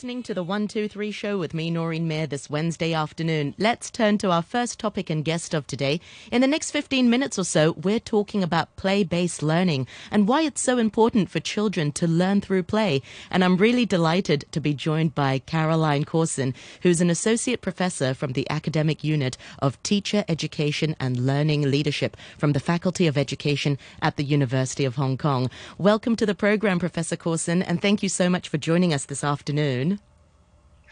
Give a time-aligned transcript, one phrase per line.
[0.00, 3.54] listening to the 123 show with me, Noreen Mayer, this Wednesday afternoon.
[3.58, 6.00] Let's turn to our first topic and guest of today.
[6.32, 10.40] In the next 15 minutes or so, we're talking about play based learning and why
[10.40, 13.02] it's so important for children to learn through play.
[13.30, 18.32] And I'm really delighted to be joined by Caroline Cohrssen, who's an associate professor from
[18.32, 24.16] the academic unit of teacher education and learning leadership from the Faculty of Education at
[24.16, 25.50] the University of Hong Kong.
[25.76, 29.22] Welcome to the program, Professor Cohrssen, and thank you so much for joining us this
[29.22, 29.89] afternoon.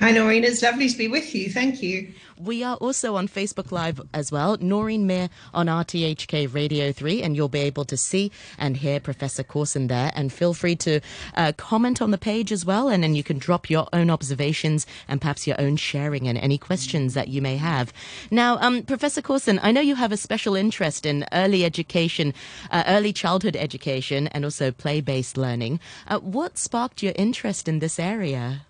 [0.01, 0.45] Hi, Noreen.
[0.45, 1.51] It's lovely to be with you.
[1.51, 2.13] Thank you.
[2.39, 4.57] We are also on Facebook Live as well.
[4.61, 9.43] Noreen Mayer on RTHK Radio 3, and you'll be able to see and hear Professor
[9.43, 10.13] Cohrssen there.
[10.15, 11.01] And feel free to
[11.35, 14.87] uh, comment on the page as well, and then you can drop your own observations
[15.09, 17.93] and perhaps your own sharing and any questions that you may have.
[18.31, 22.35] Now, um, Professor Cohrssen, I know you have a special interest in early education,
[22.71, 25.81] uh, early childhood education, and also play based learning.
[26.07, 28.63] Uh, what sparked your interest in this area?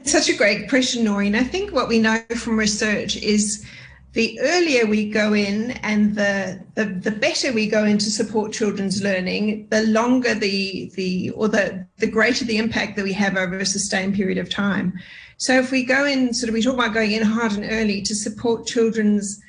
[0.00, 1.34] It's such a great question, Noreen.
[1.34, 3.66] I think what we know from research is
[4.14, 8.52] the earlier we go in and the, the, the better we go in to support
[8.52, 13.36] children's learning, the longer the the or the the greater the impact that we have
[13.36, 14.98] over a sustained period of time.
[15.36, 18.02] So if we go in, sort of, we talk about going in hard and early
[18.02, 19.40] to support children's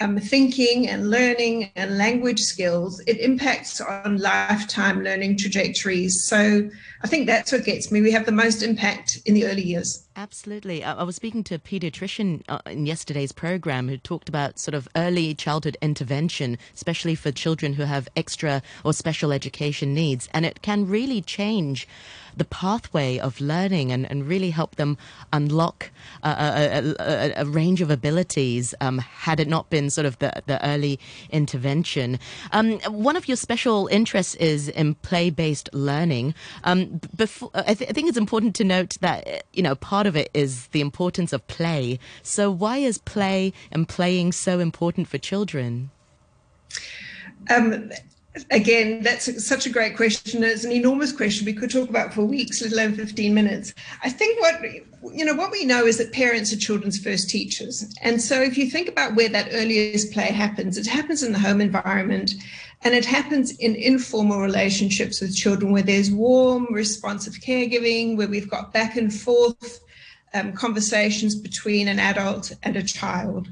[0.00, 6.24] um, thinking and learning and language skills, it impacts on lifetime learning trajectories.
[6.24, 6.68] So
[7.06, 8.00] I think that's what gets me.
[8.00, 10.04] We have the most impact in the early years.
[10.16, 10.82] Absolutely.
[10.82, 14.88] I, was speaking to a pediatrician uh, in yesterday's program who talked about sort of
[14.96, 20.28] early childhood intervention, especially for children who have extra or special education needs.
[20.32, 21.86] And it can really change
[22.36, 24.98] the pathway of learning and, and really help them
[25.32, 25.90] unlock
[26.22, 30.64] a, a, a, range of abilities um, had it not been sort of the, the
[30.66, 32.18] early intervention.
[32.52, 36.34] Um, one of your special interests is in play based learning.
[36.64, 40.16] Um, before, I, th- I think it's important to note that, you know, part of
[40.16, 41.98] it is the importance of play.
[42.22, 45.90] So, why is play and playing so important for children?
[47.50, 47.90] Um,
[48.50, 50.42] again, that's such a great question.
[50.42, 53.74] It's an enormous question we could talk about for weeks, let alone 15 minutes.
[54.02, 54.62] I think what
[55.14, 57.94] you know what we know is that parents are children's first teachers.
[58.02, 61.38] And so if you think about where that earliest play happens, it happens in the
[61.38, 62.34] home environment
[62.82, 68.50] and it happens in informal relationships with children where there's warm, responsive caregiving, where we've
[68.50, 69.80] got back and forth
[70.34, 73.48] um, conversations between an adult and a child.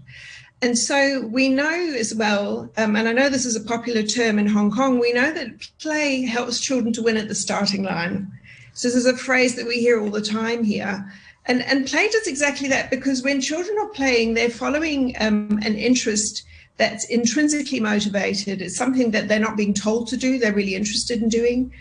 [0.63, 4.39] And so we know as well, um, and I know this is a popular term
[4.39, 8.31] in Hong Kong, we know that play helps children to win at the starting line.
[8.73, 11.11] So this is a phrase that we hear all the time here.
[11.47, 15.75] And, and play does exactly that because when children are playing, they're following um, an
[15.75, 16.45] interest
[16.77, 18.61] that's intrinsically motivated.
[18.61, 21.73] It's something that they're not being told to do, they're really interested in doing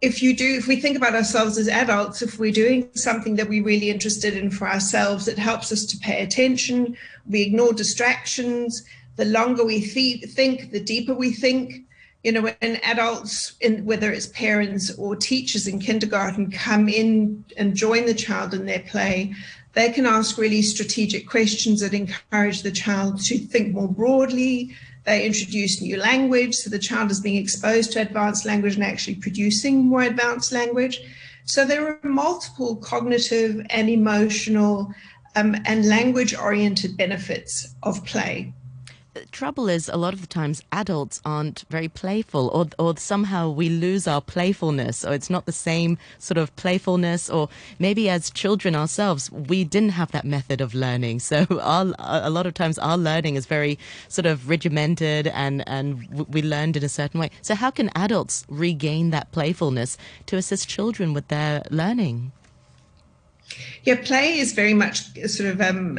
[0.00, 3.48] if you do, if we think about ourselves as adults, if we're doing something that
[3.48, 6.96] we're really interested in for ourselves, it helps us to pay attention.
[7.28, 8.82] We ignore distractions.
[9.16, 11.84] The longer we th- think, the deeper we think.
[12.24, 17.74] You know, when adults, in, whether it's parents or teachers in kindergarten, come in and
[17.74, 19.34] join the child in their play,
[19.72, 25.24] they can ask really strategic questions that encourage the child to think more broadly, they
[25.24, 29.84] introduce new language, so the child is being exposed to advanced language and actually producing
[29.84, 31.00] more advanced language.
[31.44, 34.92] So there are multiple cognitive and emotional
[35.36, 38.52] um, and language oriented benefits of play
[39.30, 43.68] trouble is a lot of the times adults aren't very playful or or somehow we
[43.68, 47.48] lose our playfulness or it's not the same sort of playfulness or
[47.78, 51.20] maybe as children ourselves we didn't have that method of learning.
[51.20, 53.78] So our, a lot of times our learning is very
[54.08, 57.30] sort of regimented and and we learned in a certain way.
[57.42, 59.96] So how can adults regain that playfulness
[60.26, 62.32] to assist children with their learning
[63.84, 65.98] yeah, play is very much sort of um,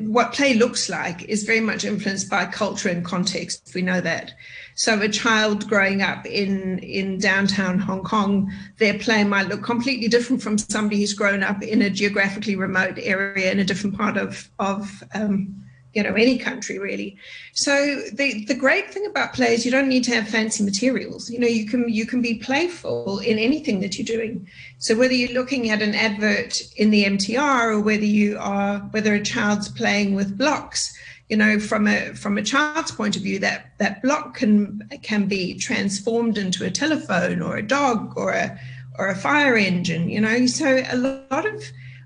[0.00, 3.72] what play looks like is very much influenced by culture and context.
[3.74, 4.32] We know that.
[4.76, 10.08] So a child growing up in in downtown Hong Kong, their play might look completely
[10.08, 14.16] different from somebody who's grown up in a geographically remote area in a different part
[14.16, 15.63] of of um,
[15.94, 17.16] you know any country really.
[17.52, 21.30] So the the great thing about play is you don't need to have fancy materials.
[21.30, 24.48] You know you can you can be playful in anything that you're doing.
[24.78, 29.14] So whether you're looking at an advert in the mtr or whether you are whether
[29.14, 30.96] a child's playing with blocks
[31.28, 35.26] you know from a from a child's point of view that that block can can
[35.26, 38.58] be transformed into a telephone or a dog or a
[38.98, 40.46] or a fire engine you know.
[40.46, 41.62] So a lot of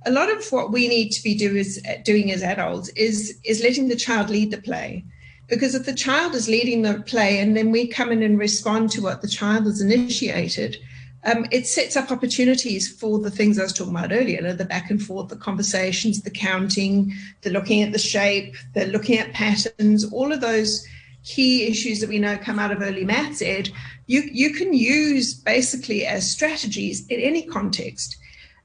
[0.07, 3.63] a lot of what we need to be do is, doing as adults is is
[3.63, 5.05] letting the child lead the play
[5.49, 8.91] because if the child is leading the play and then we come in and respond
[8.91, 10.77] to what the child has initiated
[11.25, 14.53] um, it sets up opportunities for the things I was talking about earlier, you know,
[14.53, 17.13] the back and forth, the conversations, the counting,
[17.43, 20.87] the looking at the shape, the looking at patterns, all of those
[21.25, 23.69] key issues that we know come out of early maths ed,
[24.07, 28.17] you, you can use basically as strategies in any context.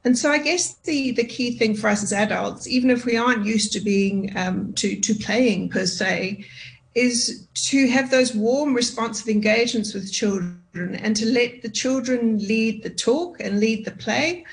[0.06, 3.16] And so I guess the, the key thing for us as adults, even if we
[3.16, 6.46] aren't used to being um, to, to playing per se,
[6.94, 12.84] is to have those warm, responsive engagements with children and to let the children lead
[12.84, 14.46] the talk and lead the play.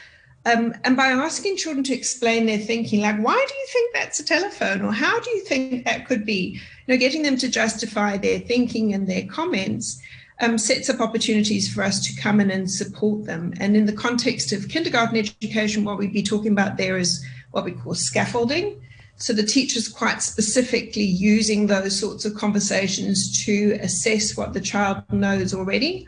[0.47, 4.21] Um, and by asking children to explain their thinking, like, why do you think that's
[4.21, 4.83] a telephone?
[4.83, 6.59] Or how do you think that could be?
[6.87, 10.01] You know, getting them to justify their thinking and their comments
[10.41, 13.53] um, sets up opportunities for us to come in and support them.
[13.61, 17.65] And in the context of kindergarten education, what we'd be talking about there is what
[17.65, 18.81] we call scaffolding.
[19.17, 25.03] So the teacher's quite specifically using those sorts of conversations to assess what the child
[25.13, 26.07] knows already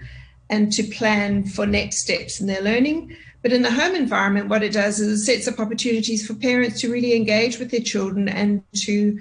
[0.49, 3.14] and to plan for next steps in their learning.
[3.43, 6.81] But in the home environment, what it does is it sets up opportunities for parents
[6.81, 9.20] to really engage with their children and to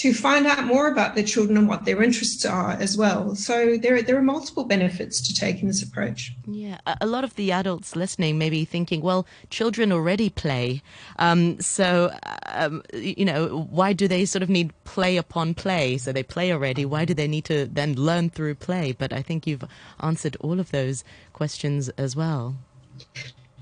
[0.00, 3.34] to find out more about their children and what their interests are as well.
[3.34, 6.32] So there, there are multiple benefits to taking this approach.
[6.46, 10.80] Yeah, a lot of the adults listening may be thinking, well, children already play.
[11.18, 12.10] Um, so,
[12.46, 15.98] um, you know, why do they sort of need play upon play?
[15.98, 16.86] So they play already.
[16.86, 18.92] Why do they need to then learn through play?
[18.92, 19.66] But I think you've
[20.02, 21.04] answered all of those
[21.34, 22.56] questions as well.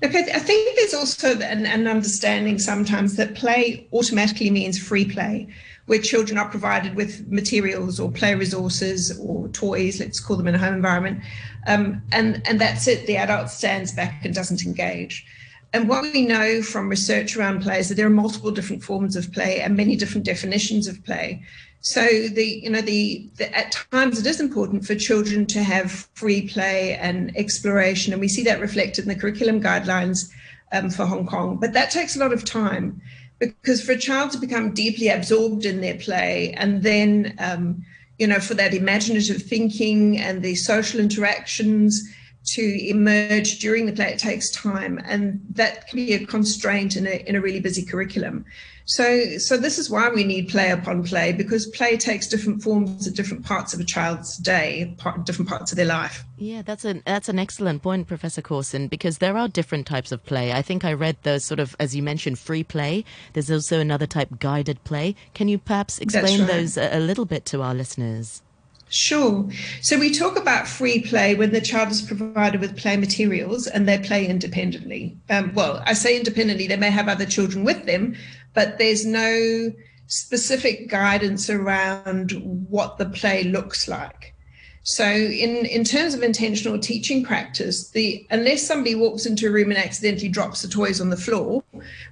[0.01, 5.49] Look, I think there's also an, an understanding sometimes that play automatically means free play
[5.89, 10.53] where children are provided with materials or play resources or toys, let's call them in
[10.53, 11.19] a home environment.
[11.65, 15.25] Um, and, and that's it, the adult stands back and doesn't engage.
[15.73, 19.15] And what we know from research around play is that there are multiple different forms
[19.15, 21.41] of play and many different definitions of play.
[21.81, 26.07] So the you know the, the, at times it is important for children to have
[26.13, 30.29] free play and exploration, and we see that reflected in the curriculum guidelines
[30.71, 31.57] um, for Hong Kong.
[31.57, 33.01] But that takes a lot of time
[33.39, 37.81] because for a child to become deeply absorbed in their play and then um,
[38.17, 42.03] you know for that imaginative thinking and the social interactions
[42.45, 44.99] to emerge during the play it takes time.
[45.05, 48.45] And that can be a constraint in a, in a really busy curriculum
[48.89, 53.07] so, so this is why we need play upon play because play takes different forms
[53.07, 56.25] at different parts of a child's day, part, different parts of their life.
[56.37, 60.25] Yeah, that's an that's an excellent point, Professor Cohrssen, because there are different types of
[60.25, 60.53] play.
[60.53, 63.05] I think I read those sort of, as you mentioned, free play.
[63.33, 65.15] There's also another type, guided play.
[65.35, 66.47] Can you perhaps explain right.
[66.47, 68.41] those a, a little bit to our listeners?
[68.89, 69.47] Sure.
[69.81, 73.87] So we talk about free play when the child is provided with play materials and
[73.87, 75.15] they play independently.
[75.29, 78.15] Um, well, I say independently, they may have other children with them,
[78.59, 79.71] but there's no
[80.07, 82.33] specific guidance around
[82.67, 84.35] what the play looks like.
[84.83, 89.69] So, in, in terms of intentional teaching practice, the unless somebody walks into a room
[89.69, 91.63] and accidentally drops the toys on the floor,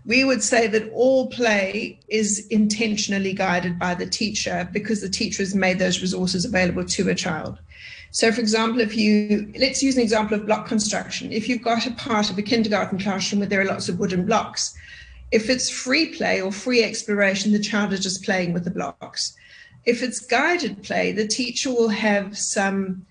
[0.06, 5.44] we would say that all play is intentionally guided by the teacher because the teacher
[5.44, 7.60] has made those resources available to a child.
[8.12, 11.34] So, for example, if you let's use an example of block construction.
[11.34, 14.26] If you've got a part of a kindergarten classroom where there are lots of wooden
[14.26, 14.74] blocks,
[15.32, 19.36] if it's free play or free exploration, the child is just playing with the blocks.
[19.86, 23.06] If it's guided play, the teacher will have some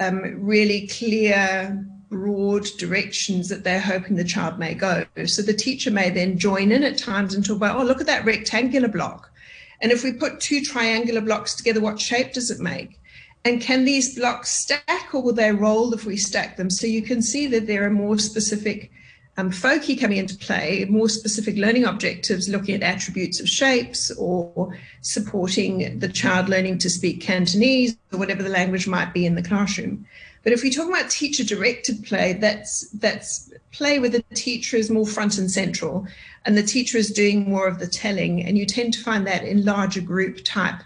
[0.00, 5.04] um, really clear, broad directions that they're hoping the child may go.
[5.26, 8.06] So the teacher may then join in at times and talk about, oh, look at
[8.06, 9.30] that rectangular block.
[9.80, 13.00] And if we put two triangular blocks together, what shape does it make?
[13.44, 16.70] And can these blocks stack or will they roll if we stack them?
[16.70, 18.92] So you can see that there are more specific
[19.38, 24.76] um, FOCI coming into play, more specific learning objectives looking at attributes of shapes or
[25.00, 29.42] supporting the child learning to speak Cantonese or whatever the language might be in the
[29.42, 30.06] classroom.
[30.42, 34.90] But if we talk about teacher directed play, that's that's play where the teacher is
[34.90, 36.06] more front and central
[36.44, 38.44] and the teacher is doing more of the telling.
[38.44, 40.80] And you tend to find that in larger group type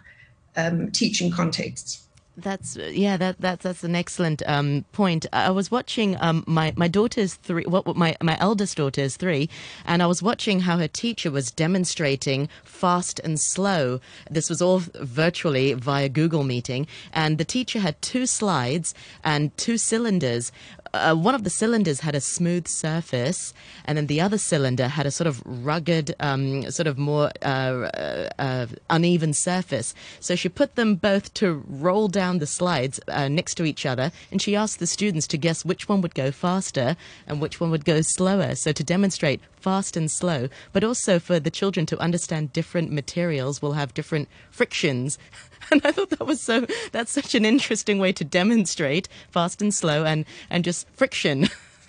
[0.57, 2.06] um, teaching contexts.
[2.37, 3.17] That's yeah.
[3.17, 5.25] That that's that's an excellent um, point.
[5.33, 7.65] I was watching um, my my daughter's three.
[7.65, 9.49] What my my eldest daughter is three,
[9.87, 14.01] and I was watching how her teacher was demonstrating fast and slow.
[14.31, 19.79] This was all virtually via Google Meeting, and the teacher had two slides and two
[19.79, 20.53] cylinders
[20.97, 23.53] uh, one of the cylinders had a smooth surface,
[23.85, 27.47] and then the other cylinder had a sort of rugged, um, sort of more uh,
[27.47, 29.95] uh, uh, uneven surface.
[30.21, 34.13] So she put them both to roll down the slides uh, next to each other,
[34.31, 37.71] and she asked the students to guess which one would go faster and which one
[37.71, 38.55] would go slower.
[38.55, 43.61] So to demonstrate fast and slow, but also for the children to understand different materials
[43.61, 45.19] will have different frictions.
[45.71, 49.75] And I thought that was so, that's such an interesting way to demonstrate fast and
[49.75, 51.49] slow and, and just friction.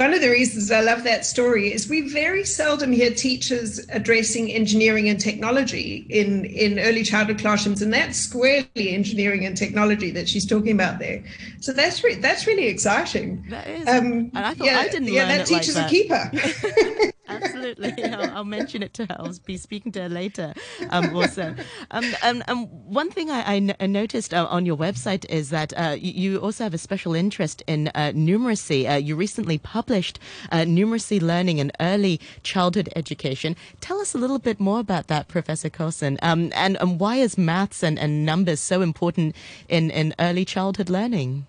[0.00, 4.50] One of the reasons I love that story is we very seldom hear teachers addressing
[4.50, 10.26] engineering and technology in, in early childhood classrooms, and that's squarely engineering and technology that
[10.26, 11.22] she's talking about there.
[11.60, 13.44] So that's re- that's really exciting.
[13.50, 16.32] That is, um, and I thought yeah, I didn't yeah, that teacher's like that.
[16.32, 17.12] a keeper.
[17.30, 19.16] Absolutely, I'll, I'll, mention it to her.
[19.18, 20.54] I'll be speaking to her later.
[20.90, 21.54] Um, also,
[21.90, 25.96] um, um, um one thing I, I noticed uh, on your website is that uh,
[25.98, 28.90] you, also have a special interest in uh, numeracy.
[28.90, 30.18] Uh, you recently published
[30.50, 33.56] uh, numeracy learning in early childhood education.
[33.80, 37.38] Tell us a little bit more about that, Professor Coulson, um, and, and why is
[37.38, 39.36] maths and, and numbers so important
[39.68, 41.46] in, in early childhood learning?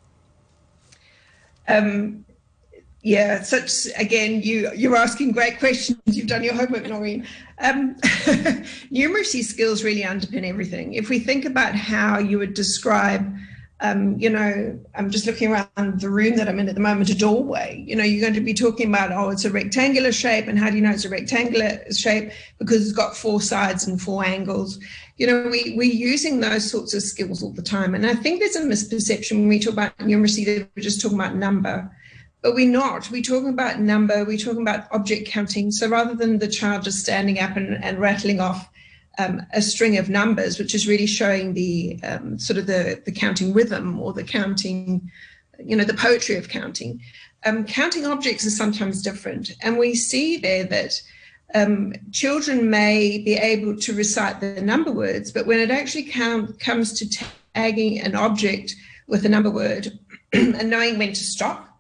[1.67, 2.25] Um,
[3.03, 5.99] yeah, such again, you you're asking great questions.
[6.05, 7.25] You've done your homework, Noreen.
[7.59, 7.95] Um,
[8.91, 10.93] numeracy skills really underpin everything.
[10.93, 13.35] If we think about how you would describe,
[13.79, 17.09] um, you know, I'm just looking around the room that I'm in at the moment,
[17.09, 17.83] a doorway.
[17.87, 20.69] You know, you're going to be talking about, oh, it's a rectangular shape, and how
[20.69, 22.31] do you know it's a rectangular shape?
[22.59, 24.79] Because it's got four sides and four angles.
[25.17, 28.41] You know, we we're using those sorts of skills all the time, and I think
[28.41, 31.91] there's a misperception when we talk about numeracy that we're just talking about number
[32.41, 33.09] but we're not.
[33.11, 35.71] We're talking about number, we're talking about object counting.
[35.71, 38.69] So rather than the child just standing up and, and rattling off
[39.19, 43.11] um, a string of numbers, which is really showing the um, sort of the, the
[43.11, 45.11] counting rhythm or the counting,
[45.59, 47.01] you know, the poetry of counting,
[47.45, 49.51] um, counting objects is sometimes different.
[49.61, 51.01] And we see there that
[51.53, 56.59] um, children may be able to recite the number words, but when it actually count,
[56.59, 58.75] comes to tagging an object
[59.07, 59.99] with a number word
[60.33, 61.70] and knowing when to stop,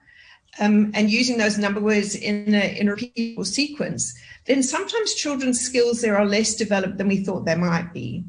[0.59, 4.13] um, and using those number words in a, in a repeatable sequence,
[4.45, 8.23] then sometimes children's skills there are less developed than we thought they might be.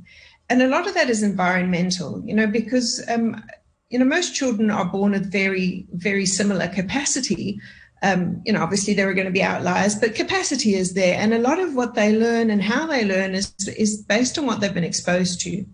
[0.48, 3.42] And a lot of that is environmental, you know, because, um,
[3.90, 7.58] you know, most children are born with very, very similar capacity.
[8.02, 11.18] Um, you know, obviously there are going to be outliers, but capacity is there.
[11.18, 14.46] And a lot of what they learn and how they learn is, is based on
[14.46, 15.64] what they've been exposed to.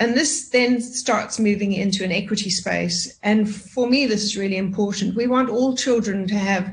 [0.00, 3.18] And this then starts moving into an equity space.
[3.22, 5.14] And for me, this is really important.
[5.14, 6.72] We want all children to have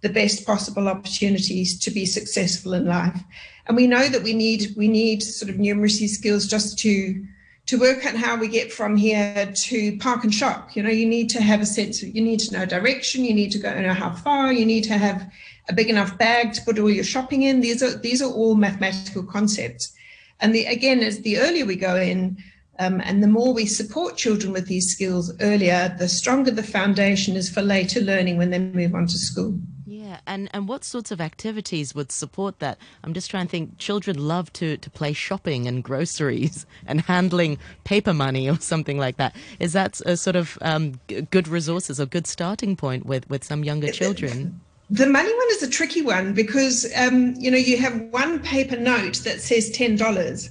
[0.00, 3.20] the best possible opportunities to be successful in life.
[3.66, 7.26] And we know that we need we need sort of numeracy skills just to
[7.66, 10.74] to work out how we get from here to park and shop.
[10.74, 13.34] You know, you need to have a sense of you need to know direction, you
[13.34, 15.30] need to go and know how far, you need to have
[15.68, 17.60] a big enough bag to put all your shopping in.
[17.60, 19.92] These are these are all mathematical concepts.
[20.40, 22.38] And the again, as the earlier we go in,
[22.78, 27.36] um, and the more we support children with these skills earlier, the stronger the foundation
[27.36, 29.58] is for later learning when they move on to school.
[29.86, 32.78] Yeah, and, and what sorts of activities would support that?
[33.02, 33.78] I'm just trying to think.
[33.78, 39.16] Children love to, to play shopping and groceries and handling paper money or something like
[39.16, 39.34] that.
[39.58, 43.64] Is that a sort of um, good resources or good starting point with, with some
[43.64, 44.60] younger children?
[44.90, 48.76] The money one is a tricky one because um, you know you have one paper
[48.76, 50.48] note that says ten dollars,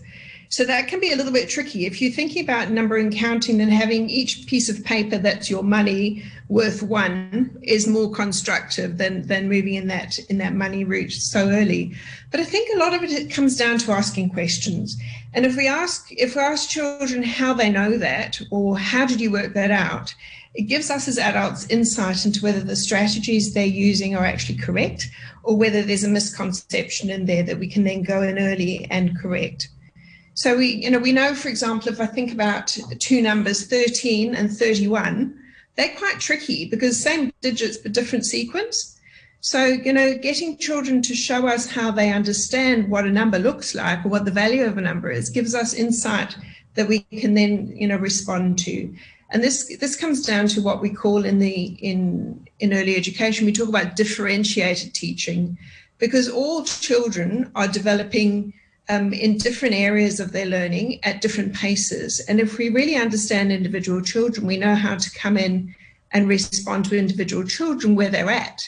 [0.50, 1.86] so that can be a little bit tricky.
[1.86, 5.63] If you're thinking about number and counting, then having each piece of paper that's your
[5.63, 11.12] money worth one is more constructive than than moving in that in that money route
[11.12, 11.94] so early.
[12.32, 14.98] But I think a lot of it, it comes down to asking questions.
[15.34, 19.20] And if we ask if we ask children how they know that or how did
[19.20, 20.16] you work that out,
[20.54, 25.10] it gives us as adults insight into whether the strategies they're using are actually correct
[25.44, 29.18] or whether there's a misconception in there that we can then go in early and
[29.20, 29.70] correct.
[30.38, 32.67] So we, you know, we know, for example, if I think about
[33.00, 35.36] two numbers, 13 and 31,
[35.75, 39.00] they're quite tricky because same digits but different sequence.
[39.39, 43.74] So, you know, getting children to show us how they understand what a number looks
[43.74, 46.38] like or what the value of a number is gives us insight
[46.75, 48.94] that we can then, you know, respond to.
[49.32, 53.48] And this this comes down to what we call in the in in early education,
[53.48, 55.58] we talk about differentiated teaching,
[55.98, 58.53] because all children are developing
[58.89, 62.20] um, in different areas of their learning at different paces.
[62.22, 65.75] And if we really understand individual children, we know how to come in
[66.12, 68.62] and respond to individual children where they're at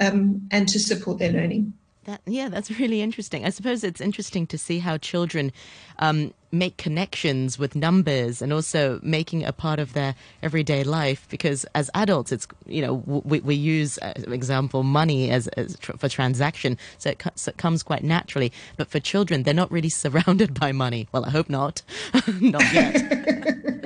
[0.00, 1.74] um, and to support their learning.
[2.08, 3.44] That, yeah, that's really interesting.
[3.44, 5.52] I suppose it's interesting to see how children
[5.98, 11.28] um, make connections with numbers and also making a part of their everyday life.
[11.28, 15.98] Because as adults, it's you know we, we use, uh, example, money as, as tr-
[15.98, 18.52] for transaction, so it, so it, comes quite naturally.
[18.78, 21.08] But for children, they're not really surrounded by money.
[21.12, 21.82] Well, I hope not,
[22.40, 23.84] not yet.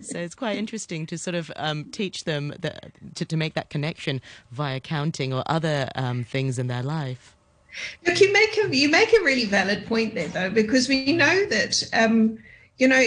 [0.00, 3.70] So it's quite interesting to sort of um, teach them that, to, to make that
[3.70, 7.34] connection via counting or other um, things in their life.
[8.06, 11.46] Look, you make a you make a really valid point there, though, because we know
[11.46, 12.38] that um,
[12.76, 13.02] you know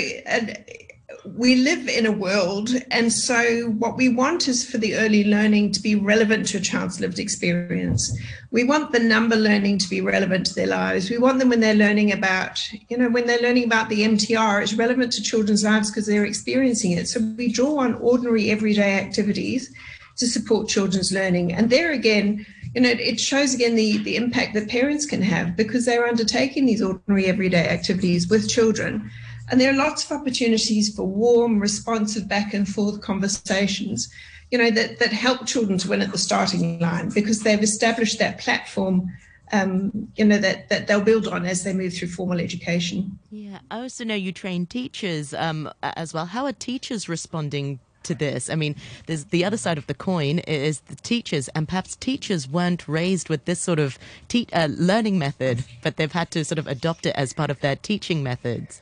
[1.23, 5.71] we live in a world, and so what we want is for the early learning
[5.73, 8.17] to be relevant to a child's lived experience.
[8.51, 11.09] We want the number learning to be relevant to their lives.
[11.09, 12.59] We want them when they're learning about,
[12.89, 16.25] you know, when they're learning about the MTR, it's relevant to children's lives because they're
[16.25, 17.07] experiencing it.
[17.07, 19.73] So we draw on ordinary everyday activities
[20.17, 21.53] to support children's learning.
[21.53, 25.55] And there again, you know, it shows again the, the impact that parents can have
[25.55, 29.09] because they're undertaking these ordinary everyday activities with children.
[29.49, 34.09] And there are lots of opportunities for warm, responsive back and forth conversations,
[34.51, 38.19] you know, that, that help children to win at the starting line because they've established
[38.19, 39.11] that platform
[39.51, 43.19] um, you know that that they'll build on as they move through formal education.
[43.31, 46.25] Yeah, I also know you train teachers um, as well.
[46.25, 48.49] How are teachers responding to this?
[48.49, 48.75] I mean,
[49.05, 53.29] there's the other side of the coin is the teachers, and perhaps teachers weren't raised
[53.29, 57.05] with this sort of te- uh, learning method, but they've had to sort of adopt
[57.05, 58.81] it as part of their teaching methods.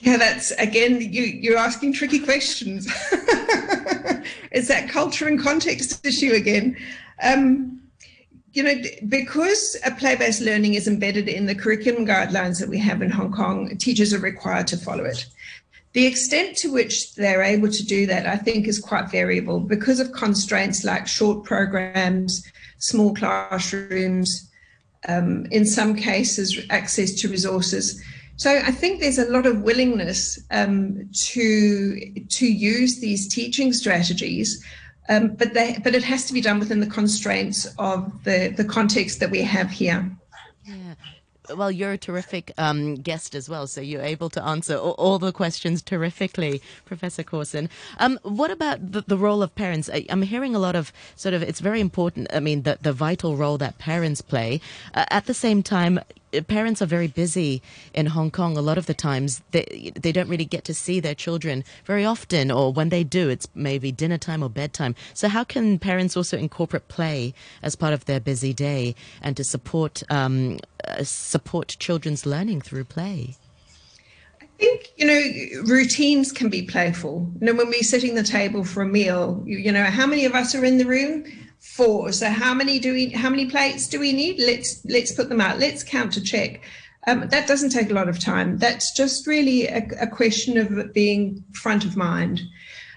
[0.00, 2.86] Yeah, that's again, you, you're asking tricky questions.
[4.50, 6.76] it's that culture and context issue again.
[7.22, 7.80] Um,
[8.52, 8.74] you know,
[9.08, 13.10] because a play based learning is embedded in the curriculum guidelines that we have in
[13.10, 15.26] Hong Kong, teachers are required to follow it.
[15.92, 20.00] The extent to which they're able to do that, I think, is quite variable because
[20.00, 22.44] of constraints like short programs,
[22.78, 24.48] small classrooms,
[25.08, 28.02] um, in some cases, access to resources.
[28.40, 32.00] So I think there's a lot of willingness um, to
[32.38, 34.64] to use these teaching strategies,
[35.10, 38.64] um, but they but it has to be done within the constraints of the the
[38.64, 40.10] context that we have here.
[40.64, 40.94] Yeah.
[41.54, 45.18] Well, you're a terrific um, guest as well, so you're able to answer all, all
[45.18, 47.68] the questions terrifically, Professor Cohrssen.
[47.98, 49.90] Um, what about the, the, role of parents?
[49.92, 52.92] I, am hearing a lot of sort of, it's very important, I mean, the, the
[52.92, 54.60] vital role that parents play.
[54.94, 55.98] Uh, at the same time,
[56.46, 57.62] parents are very busy
[57.94, 58.56] in Hong Kong.
[58.56, 62.04] A lot of the times, they they don't really get to see their children very
[62.04, 64.94] often, or when they do, it's maybe dinner time or bedtime.
[65.14, 69.44] So, how can parents also incorporate play as part of their busy day and to
[69.44, 73.36] support um, uh, support children's learning through play?
[74.40, 77.30] I think you know routines can be playful.
[77.40, 80.24] You know, when we're sitting the table for a meal, you, you know, how many
[80.24, 81.24] of us are in the room?
[81.60, 82.12] Four.
[82.12, 83.10] So how many do we?
[83.10, 84.38] How many plates do we need?
[84.38, 85.58] Let's let's put them out.
[85.58, 86.62] Let's count to check.
[87.06, 88.58] Um, that doesn't take a lot of time.
[88.58, 92.42] That's just really a, a question of being front of mind.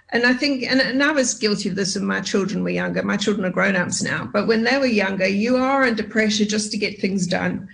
[0.10, 3.02] And I think, and, and, I was guilty of this when my children were younger.
[3.02, 6.46] My children are grown ups now, but when they were younger, you are under pressure
[6.46, 7.68] just to get things done.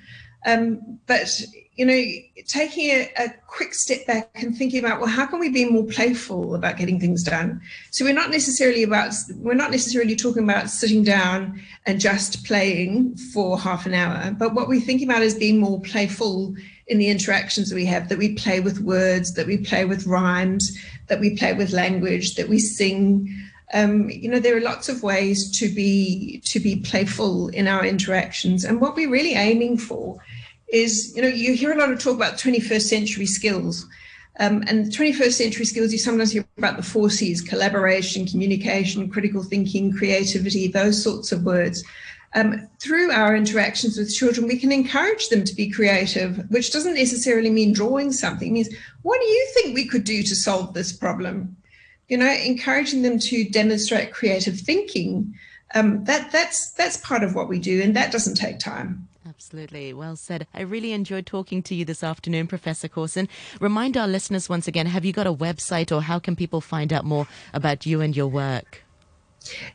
[0.46, 1.42] Um, but
[1.80, 5.48] you know, taking a, a, quick step back and thinking about, well, how can we
[5.48, 7.62] be more playful about getting things done?
[7.92, 13.16] So we're not necessarily about, we're not necessarily talking about sitting down and just playing
[13.16, 16.54] for half an hour, but what we're thinking about is being more playful
[16.88, 20.06] in the interactions that we have, that we play with words, that we play with
[20.06, 23.34] rhymes, that we play with language, that we sing.
[23.74, 27.86] Um, you know, there are lots of ways to be to be playful in our
[27.86, 30.20] interactions, and what we're really aiming for
[30.72, 33.88] is, you know, you hear a lot of talk about 21st century skills.
[34.40, 39.44] Um, and 21st century skills, you sometimes hear about the four C's collaboration, communication, critical
[39.44, 41.84] thinking, creativity, those sorts of words.
[42.36, 46.94] Um, through our interactions with children, we can encourage them to be creative, which doesn't
[46.94, 48.50] necessarily mean drawing something.
[48.50, 51.58] It means, what do you think we could do to solve this problem?
[52.08, 55.34] You know, encouraging them to demonstrate creative thinking.
[55.76, 59.08] Um, that that's that's part of what we do, and that doesn't take time.
[59.40, 59.94] Absolutely.
[59.94, 60.48] Well said.
[60.54, 63.30] I really enjoyed talking to you this afternoon, Professor Cohrssen.
[63.62, 66.92] Remind our listeners once again have you got a website or how can people find
[66.92, 68.84] out more about you and your work?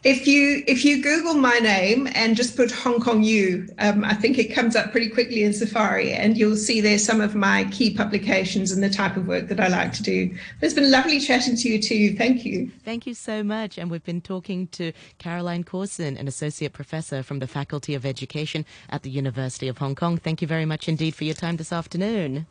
[0.03, 4.15] If you if you Google my name and just put Hong Kong U, um, I
[4.15, 7.65] think it comes up pretty quickly in Safari, and you'll see there some of my
[7.71, 10.29] key publications and the type of work that I like to do.
[10.61, 12.15] But it's been lovely chatting to you too.
[12.17, 12.71] Thank you.
[12.85, 13.79] Thank you so much.
[13.79, 18.67] And we've been talking to Caroline Cohrssen, an associate professor from the Faculty of Education
[18.91, 20.19] at the University of Hong Kong.
[20.19, 22.47] Thank you very much indeed for your time this afternoon.